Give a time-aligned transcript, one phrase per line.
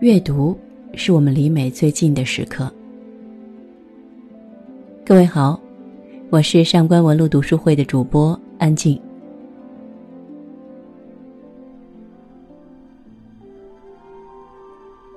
[0.00, 0.58] 阅读
[0.94, 2.72] 是我们离美最近的时刻。
[5.04, 5.60] 各位好，
[6.30, 8.98] 我是上官文露读书会的主播安静。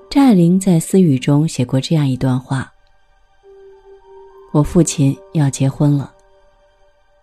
[0.09, 2.69] 张爱玲在私语中写过这样一段话
[4.51, 6.13] ：“我父亲要结婚了。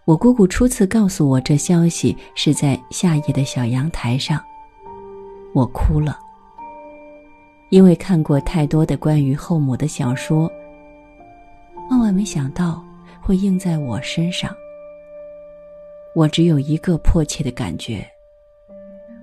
[0.07, 4.43] 我姑姑初次告诉我这消息是在夏夜的小阳台上，
[5.53, 6.19] 我哭了，
[7.71, 10.51] 因为看过太多的关于后母的小说，
[11.89, 12.85] 万万没想到
[13.21, 14.55] 会应在我身上。
[16.13, 18.05] 我只有一个迫切的感觉：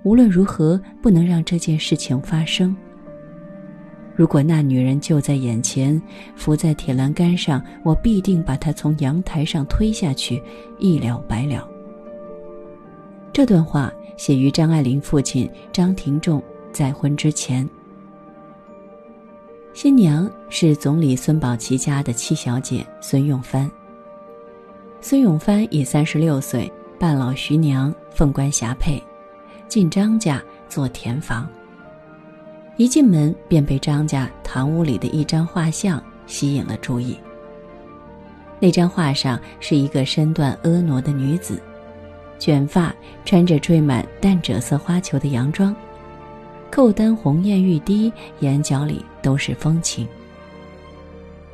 [0.04, 2.76] 无论如何不能让这件事情发生。”
[4.16, 6.02] 如果那女人就在眼前，
[6.36, 10.42] 伏在铁栏杆上，我必定把她从阳台上推下去，
[10.80, 11.68] 一了百了。
[13.34, 17.70] 这段话写于张爱玲父亲张廷仲再婚之前。
[19.78, 23.70] 新娘是总理孙宝琦家的七小姐孙永帆。
[25.02, 29.00] 孙永帆已三十六岁，半老徐娘，凤冠霞帔，
[29.68, 31.48] 进张家做田房。
[32.78, 37.16] 一进门便被张家堂屋里的一张画像吸引了注意。
[38.60, 41.62] 那张画上是一个身段婀娜的女子，
[42.40, 42.92] 卷发，
[43.26, 45.76] 穿着缀满淡赭色花球的洋装，
[46.72, 50.08] 扣单红艳欲滴，眼角里都是风情。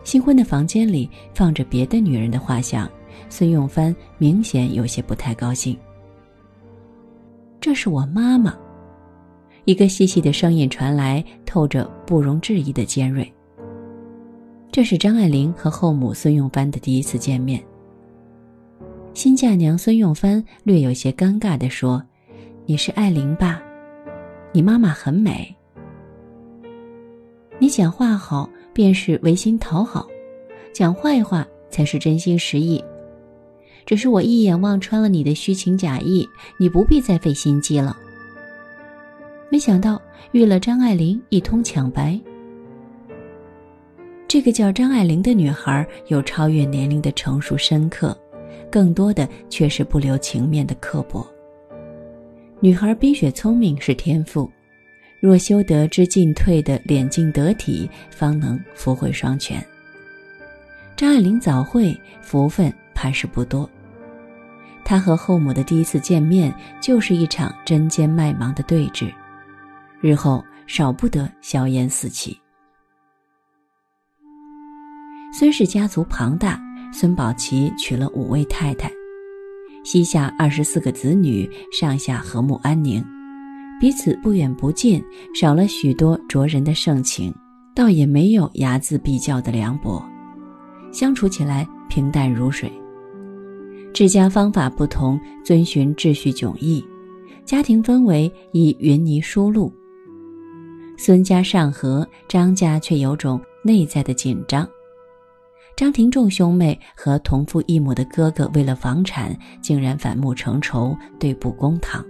[0.03, 2.87] 新婚的房间里放着别的女人的画像，
[3.29, 5.75] 孙永帆明显有些不太高兴。
[7.59, 8.55] 这是我妈妈。
[9.65, 13.33] 一个细细的声音传来，透着不容置疑的尖锐。
[14.71, 17.59] 这是张爱玲和后母孙永帆的第一次见面。
[19.15, 22.03] 新嫁娘孙永帆略有些尴尬地说
[22.67, 23.63] ：“你是爱玲吧？
[24.51, 25.55] 你妈妈很美。
[27.59, 30.05] 你讲话好，便是违心讨好；
[30.73, 32.83] 讲坏话才是真心实意。
[33.85, 36.27] 只是我一眼望穿了你的虚情假意，
[36.57, 37.97] 你不必再费心机了。”
[39.49, 42.19] 没想到遇了张爱玲，一通抢白。
[44.27, 48.17] 这个叫张爱玲的女孩有超越年龄的成熟深刻，
[48.71, 51.25] 更多的却是不留情面的刻薄。
[52.59, 54.49] 女孩冰雪聪明是天赋，
[55.23, 59.65] 若修得之进退的敛尽得体，方能福慧双全。
[60.97, 63.67] 张爱玲早慧，福分怕是不多。
[64.83, 69.09] 她和后母的第一次见面，就是一场针尖麦芒的对峙。
[70.01, 72.37] 日后少不得硝烟四起。
[75.39, 78.91] 孙氏家族庞大，孙宝琦娶了五位太太，
[79.85, 83.01] 膝下二十四个子女，上下和睦安宁，
[83.83, 85.03] 彼此不远不近，
[85.35, 87.35] 少了许多灼人的盛情，
[87.75, 90.01] 倒也没有睚眦必较的凉薄，
[90.93, 92.71] 相处起来平淡如水。
[93.93, 96.81] 治家方法不同，遵循秩序迥异，
[97.43, 99.69] 家庭氛围亦云泥疏路。
[100.95, 104.65] 孙家尚和，张家却有种内在的紧张。
[105.75, 112.01] 张廷仲兄妹和同父异母的哥哥为了房产，竟然反目成仇，对簿公堂。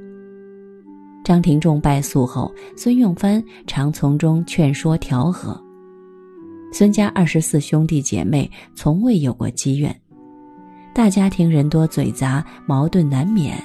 [1.23, 5.59] 张廷仲败诉后，孙用帆常从中劝说调和。
[6.71, 9.95] 孙家二十四兄弟姐妹从未有过积怨，
[10.93, 13.57] 大家庭人多嘴杂，矛盾难免，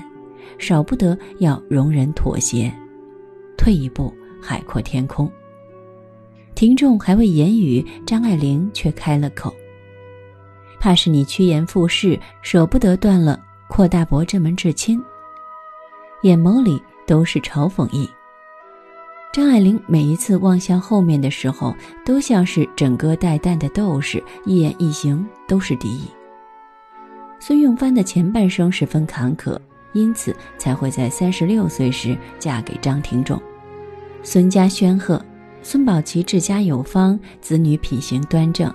[0.58, 2.72] 少不得要容忍妥协。
[3.56, 4.12] 退一步。
[4.40, 5.28] 海阔天空。
[6.54, 9.52] 听众还未言语，张爱玲却开了口
[10.78, 13.36] ：“怕是你趋炎附势，舍不得断了
[13.68, 15.02] 阔大伯这门至亲。”
[16.22, 18.08] 眼眸里都是嘲讽意。
[19.32, 21.74] 张爱玲每一次望向后面的时候，
[22.04, 26.08] 都像是整个带弹的斗士，一言一行都是敌意。
[27.40, 29.58] 孙永帆的前半生十分坎坷，
[29.92, 33.40] 因此才会在三十六岁时嫁给张廷仲。
[34.22, 35.24] 孙家煊赫，
[35.62, 38.72] 孙宝琦治家有方，子女品行端正。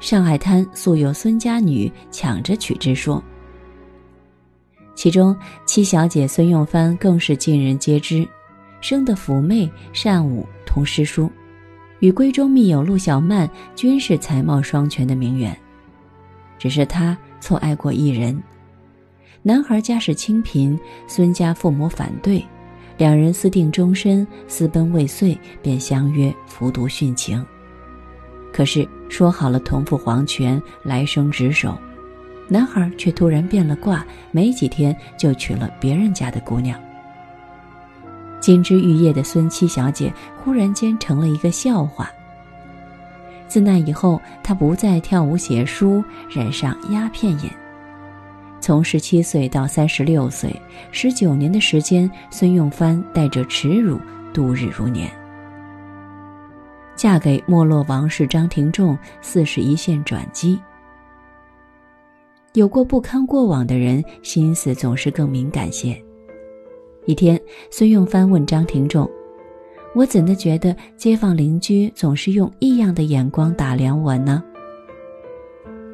[0.00, 3.22] 上海滩素有孙家女抢着娶之说。
[4.94, 8.26] 其中七小姐孙永帆更是尽人皆知，
[8.80, 11.30] 生得妩媚善舞，通诗书，
[12.00, 15.56] 与闺中密友陆小曼均是才貌双全的名媛。
[16.58, 18.40] 只是她错爱过一人，
[19.42, 20.78] 男孩家世清贫，
[21.08, 22.44] 孙家父母反对。
[22.98, 27.44] 两人私定终身，私奔未遂，便相约服毒殉情。
[28.52, 31.76] 可是说好了同赴黄泉，来生执手，
[32.48, 36.78] 男孩却突然变了卦，没几天就娶了别人家的姑娘。
[38.40, 42.10] 金枝玉叶的孙七小姐忽然间成了一个笑话。
[43.46, 47.50] 自那以后，她不再跳舞写书，染上鸦片瘾。
[48.60, 50.54] 从十七岁到三十六岁，
[50.90, 54.00] 十九年的时间，孙用帆带着耻辱
[54.32, 55.10] 度日如年。
[56.94, 60.60] 嫁给没落王室张廷仲，似是一线转机。
[62.54, 65.96] 有过不堪过往的人，心思总是更敏感些。
[67.06, 67.40] 一天，
[67.70, 69.10] 孙用帆问张廷仲
[69.96, 74.44] ：“我怎的觉得街坊邻居总是用异样的眼光打量我呢？”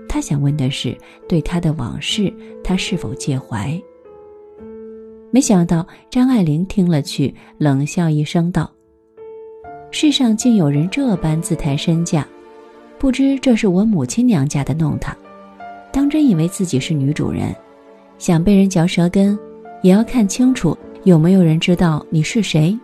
[0.08, 2.32] 他想问的是，对他的往事，
[2.64, 3.81] 他是否介怀？
[5.31, 8.69] 没想到张爱玲听了去，冷笑一声道
[9.93, 12.26] ：“世上竟有人这般自抬身价，
[12.99, 15.16] 不知这是我母亲娘家的弄堂。
[15.93, 17.55] 当真以为自己是女主人，
[18.19, 19.38] 想被人嚼舌根，
[19.82, 22.79] 也要看清楚有没有人知道你是谁。”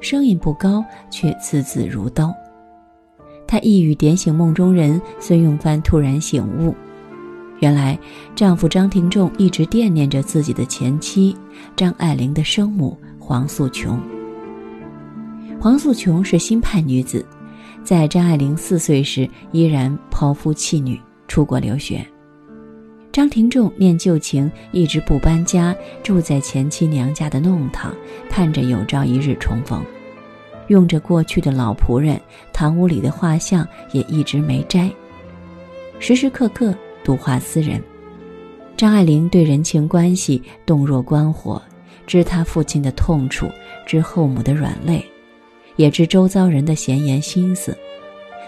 [0.00, 2.34] 声音不高，却字字如刀。
[3.46, 6.74] 他一语点醒梦中人，孙用帆突然醒悟，
[7.60, 7.96] 原来
[8.34, 11.36] 丈夫张廷仲一直惦念着自己的前妻
[11.76, 14.00] 张爱玲的生母黄素琼。
[15.60, 17.24] 黄素琼是新派女子，
[17.84, 20.98] 在张爱玲四岁时依然抛夫弃女
[21.32, 22.06] 出国留学。
[23.10, 27.90] 张廷仲念旧情，一直不搬家，住在前妻娘家的弄堂，
[28.28, 29.82] 盼着有朝一日重逢。
[30.66, 32.20] 用着过去的老仆人，
[32.52, 34.90] 堂屋里的画像也一直没摘。
[35.98, 37.82] 时时刻刻独画思人。
[38.76, 41.62] 张爱玲对人情关系洞若观火，
[42.06, 43.48] 知他父亲的痛楚，
[43.86, 45.02] 知后母的软肋，
[45.76, 47.74] 也知周遭人的闲言心思。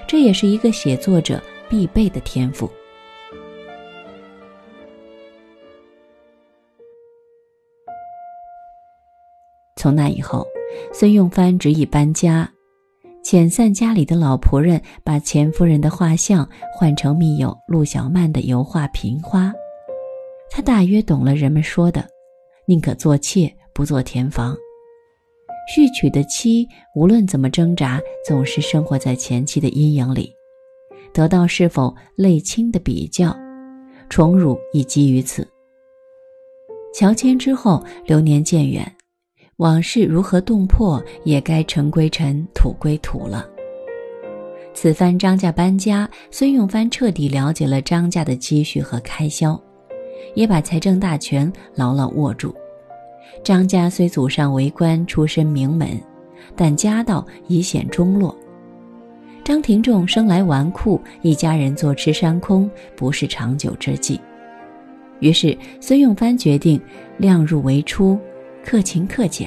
[0.07, 1.43] 这也是一个写作者
[1.75, 2.71] 必备的天赋。
[9.75, 10.47] 从那以后。
[10.93, 12.49] 孙用帆执意搬家，
[13.23, 19.53] 遣散家里的老仆人，把钱夫人的画像换成密友陆小曼的油画瓶花。
[20.51, 22.05] 他大约懂了人们说的
[22.67, 24.57] ：“宁可做妾，不做田房。”
[25.73, 26.67] 续娶的妻
[26.97, 30.35] 无论怎么挣扎，总是生活在前妻的阴影里，
[31.15, 33.35] 得到是否类亲的比较，
[34.11, 35.47] 宠辱亦基于此。
[36.93, 38.85] 乔迁之后，流年渐远。
[39.59, 43.49] 往事如何洞破，也该尘归尘，土归土了。
[44.75, 49.59] 此番张家搬家，孙用帆彻底了解了张家的积蓄和开销，
[50.35, 52.53] 也把财政大权牢牢握住。
[53.45, 55.91] 张家虽祖上为官，出身名门，
[56.57, 58.37] 但家道已显中落。
[59.45, 64.19] 张廷仲生来纨绔，一家人坐吃山空，不是长久之计。
[65.21, 66.81] 于是孙用帆决定
[67.19, 68.19] 量入为出。
[68.65, 69.47] 克勤克俭。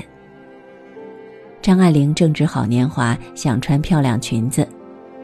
[1.60, 4.68] 张爱玲正值好年华，想穿漂亮裙子，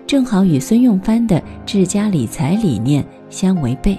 [0.07, 3.95] 正好与孙用帆的治家理财理念相违背。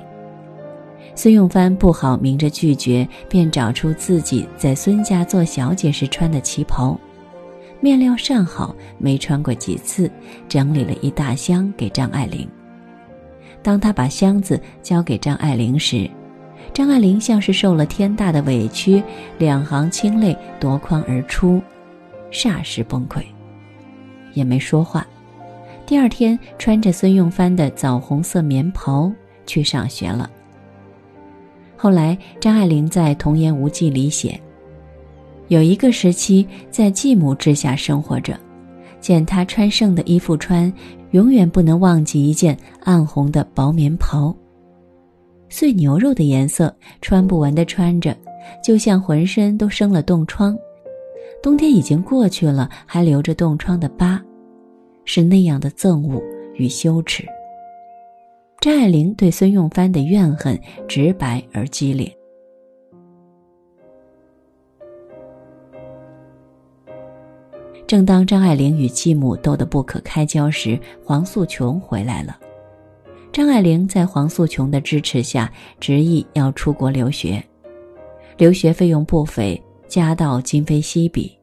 [1.14, 6.98] 孙用帆不好明着拒绝，便找出自己在孙家做小姐时穿的旗袍，
[7.84, 10.10] 面料上好，没穿过几次，
[10.48, 12.48] 整理了一大箱给张爱玲。
[13.62, 16.10] 当他把箱子交给张爱玲时，
[16.72, 19.02] 张爱玲像是受了天大的委屈，
[19.36, 21.60] 两行清泪夺眶而出，
[22.32, 23.22] 霎时崩溃，
[24.32, 25.06] 也没说话。
[25.84, 29.12] 第二天，穿着孙用帆的枣红色棉袍
[29.44, 30.30] 去上学了。
[31.76, 34.40] 后来，张爱玲在《童言无忌》里写
[35.48, 38.38] ：“有一个时期，在继母之下生活着，
[39.00, 40.72] 见她穿剩的衣服穿，
[41.10, 44.34] 永远不能忘记一件暗红的薄棉袍。”
[45.50, 48.16] 碎牛肉的颜色，穿不完的穿着，
[48.64, 50.56] 就像浑身都生了冻疮。
[51.42, 54.20] 冬天已经过去了，还留着冻疮的疤，
[55.04, 56.20] 是那样的憎恶
[56.54, 57.24] 与羞耻。
[58.60, 60.58] 张爱玲对孙用帆的怨恨
[60.88, 62.10] 直白而激烈。
[67.94, 72.36] 正当张爱玲与继母斗得不可开交时，黄素琼回来了。
[73.30, 75.48] 张爱玲在黄素琼的支持下，
[75.78, 77.40] 执意要出国留学，
[78.36, 81.38] 留学费用不菲，家道今非昔比。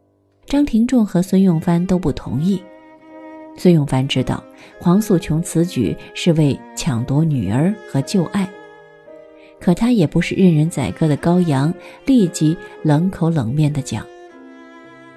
[0.45, 2.61] 张廷仲和孙用帆都不同意。
[3.55, 4.43] 孙用帆知道
[4.77, 8.45] 黄素琼此举是为抢夺女儿和旧爱，
[9.57, 11.73] 可他也不是任人宰割的羔羊，
[12.05, 14.05] 立即冷口冷面地讲：“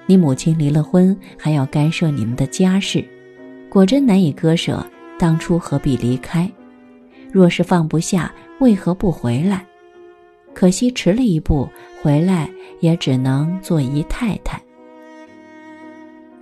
[0.05, 3.03] 你母亲离了婚，还要干涉你们的家事，
[3.69, 4.85] 果真难以割舍。
[5.17, 6.51] 当初何必离开？”
[7.31, 9.65] 若是放不下，为何不回来？
[10.53, 11.67] 可惜迟了一步，
[12.01, 14.61] 回来也只能做姨太太。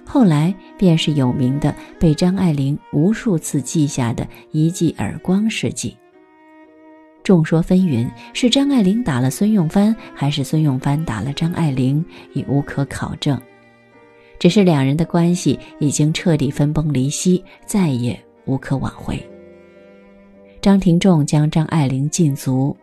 [0.06, 5.98] 后来便是有名的被张爱玲无数次记下的一记耳光事迹。
[7.24, 12.04] 众说纷纭，是张爱玲打了孙用帆，还是孙用帆打了张爱玲，
[12.34, 13.40] 已无可考证。
[14.40, 19.18] 只是两人的关系已经彻底分崩离析，再也无可挽回。
[20.62, 22.76] 张廷仲将张爱玲禁足，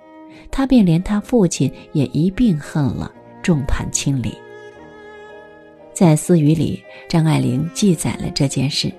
[0.51, 4.35] 他便连他父亲也一并恨了，众叛亲离。
[5.93, 8.91] 在私语里，张爱玲记载了这件事。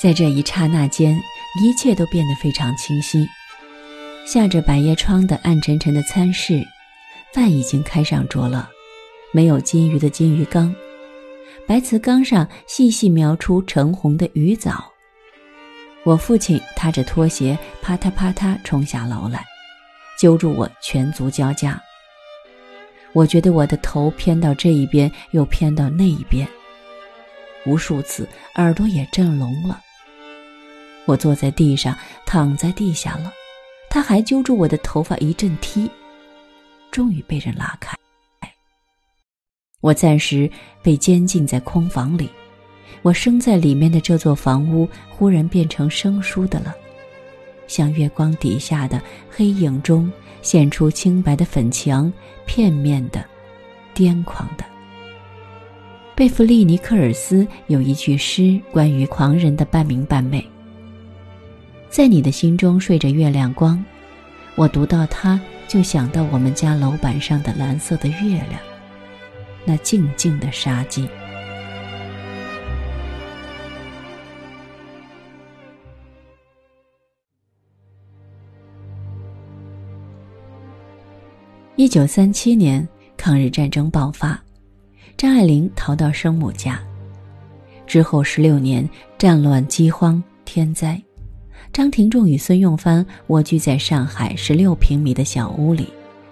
[0.00, 1.14] 在这一刹那间，
[1.62, 3.28] 一切都变得非常清晰。
[4.24, 6.64] 下着百叶窗的暗沉沉的餐室，
[7.32, 8.68] 饭已经开上桌了，
[9.32, 10.74] 没有金鱼的金鱼缸，
[11.66, 14.84] 白瓷缸上细细描出橙红的鱼藻。
[16.02, 19.44] 我父亲踏着拖鞋，啪嗒啪嗒冲下楼来，
[20.18, 21.80] 揪住我全足交加。
[23.12, 26.48] 我觉得我的头偏到这一边，又偏到那一边，
[27.66, 29.80] 无数次耳朵也震聋了。
[31.04, 31.96] 我坐在地上，
[32.26, 33.32] 躺在地下了，
[33.88, 35.90] 他还揪住我的头发一阵踢，
[36.90, 37.96] 终于被人拉开。
[39.80, 40.50] 我暂时
[40.82, 42.28] 被监禁在空房里，
[43.02, 46.74] 我生在里面的这座房屋忽然变成生疏的了，
[47.66, 50.10] 像月光底下的黑影中。
[50.42, 52.10] 现出清白的粉墙，
[52.46, 53.22] 片面的，
[53.94, 54.64] 癫狂的。
[56.14, 60.42] 贝弗利·尼克尔斯有一句诗，关于狂人的半明半昧。
[61.90, 63.84] 在你的心中睡着月亮光，
[64.54, 65.38] 我读到它，
[65.70, 68.60] 就想到我们家楼板上的蓝色的月亮，
[69.64, 71.08] 那静静的杀机。
[81.76, 82.86] 一九三七年，
[83.16, 84.42] 抗日战争爆发，
[85.16, 86.80] 张爱玲逃到生母家。
[87.86, 91.00] 之后十六年，战乱、饥荒、天灾，
[91.72, 95.86] 张廷仲与孙用帆蜗居在上海十六平米的小屋里，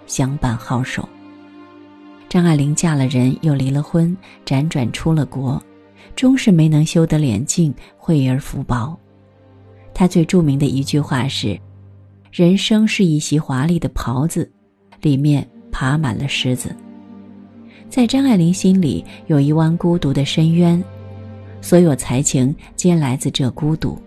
[0.05, 1.07] 相伴好守。
[2.27, 4.15] 张爱玲嫁了人，又离了婚，
[4.45, 5.61] 辗转出了国，
[6.15, 8.97] 终是没能修得脸净，惠而福薄。
[9.93, 11.59] 她最著名的一句话是
[12.31, 14.49] ：“人生是一袭华丽的袍子。”
[15.01, 16.75] 里面爬满了虱子。
[17.89, 20.83] 在张爱玲心里有一湾孤独的深渊，
[21.61, 23.97] 所有才情皆来自这孤独。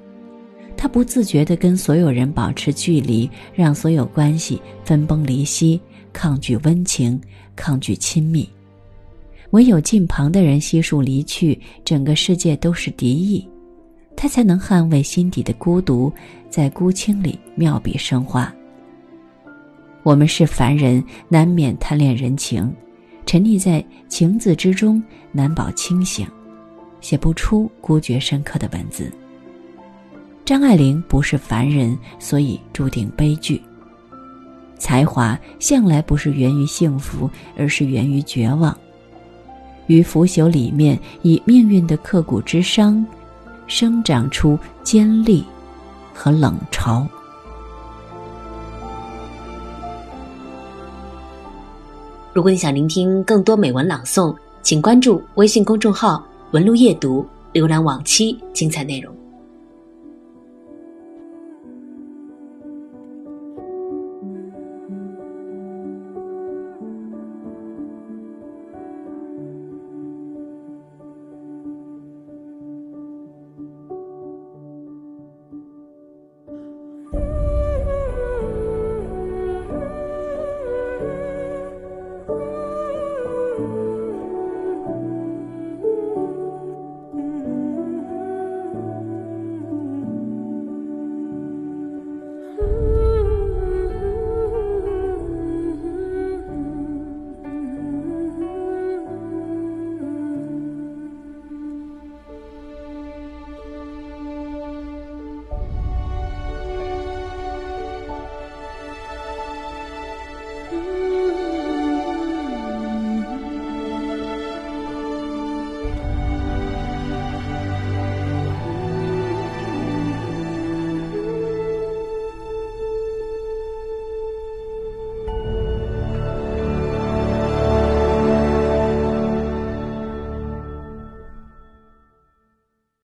[0.82, 5.80] 他不自觉地跟所有人保持距离，让所有关系分崩离析，
[6.12, 7.20] 抗拒温情，
[7.54, 8.50] 抗拒亲密。
[9.52, 13.48] 唯有近旁的人悉数离去，整个世界都是敌意，
[14.16, 16.12] 他才能捍卫心底的孤独，
[16.50, 18.52] 在孤清里妙笔生花。
[20.02, 22.68] 我们是凡人，难免贪恋人情，
[23.24, 26.26] 沉溺在情字之中，难保清醒，
[27.00, 29.08] 写不出孤绝深刻的文字。
[30.44, 33.62] 张爱玲不是凡人，所以注定悲剧。
[34.76, 38.76] 才华向来不是源于幸福，而是源于绝望，
[39.87, 43.06] 于腐朽里面，以命运的刻骨之伤，
[43.68, 45.44] 生长出尖利
[46.12, 47.06] 和冷嘲。
[52.32, 59.21] 如果你想聆听更多美文朗诵，请关注微信公众号“文路夜读”，浏览往期精彩内容。